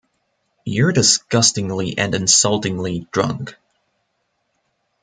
You're 0.65 0.91
disgustingly 0.93 1.95
and 1.95 2.15
insultingly 2.15 3.07
drunk. 3.11 3.55